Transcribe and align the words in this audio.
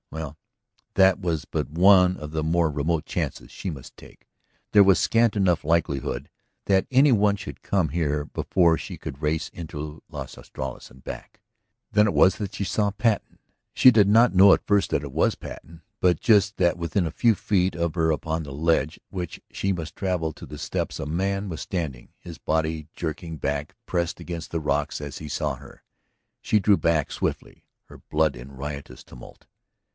Well, 0.09 0.35
that 0.95 1.19
was 1.21 1.45
but 1.45 1.69
one 1.69 2.17
of 2.17 2.31
the 2.31 2.43
more 2.43 2.69
remote 2.71 3.05
chances 3.05 3.51
she 3.51 3.69
must 3.69 3.95
take. 3.95 4.27
There 4.71 4.83
was 4.83 4.97
scant 4.99 5.35
enough 5.37 5.63
likelihood 5.63 6.27
that 6.65 6.87
any 6.91 7.11
one 7.11 7.35
should 7.35 7.61
come 7.61 7.89
here 7.89 8.25
before 8.25 8.77
she 8.79 8.97
could 8.97 9.21
race 9.21 9.47
into 9.53 10.01
Las 10.09 10.37
Estrellas 10.39 10.89
and 10.89 11.03
back. 11.03 11.39
Then 11.91 12.07
it 12.07 12.15
was 12.15 12.37
that 12.37 12.55
she 12.55 12.63
saw 12.63 12.89
Patten. 12.89 13.37
She 13.73 13.89
did 13.91 14.07
not 14.09 14.33
know 14.33 14.51
at 14.53 14.65
first 14.65 14.89
that 14.89 15.03
it 15.03 15.13
was 15.13 15.35
Patten, 15.35 15.81
but 16.01 16.19
just 16.19 16.57
that 16.57 16.77
within 16.79 17.05
a 17.05 17.11
few 17.11 17.35
feet 17.35 17.75
of 17.75 17.93
her 17.93 18.09
upon 18.09 18.41
the 18.43 18.51
ledge 18.51 18.99
which 19.11 19.39
she 19.51 19.71
must 19.71 19.95
travel 19.95 20.33
to 20.33 20.47
the 20.47 20.57
steps 20.57 20.99
a 20.99 21.05
man 21.05 21.47
was 21.47 21.61
standing, 21.61 22.09
his 22.19 22.37
body 22.39 22.87
jerking 22.95 23.37
back, 23.37 23.75
pressed 23.85 24.19
against 24.19 24.49
the 24.49 24.59
rocks 24.59 24.99
as 24.99 25.19
he 25.19 25.29
saw 25.29 25.55
her. 25.55 25.83
She 26.41 26.59
drew 26.59 26.75
back 26.75 27.11
swiftly, 27.11 27.63
her 27.85 27.99
blood 27.99 28.35
in 28.35 28.51
riotous 28.51 29.03
tumult. 29.03 29.45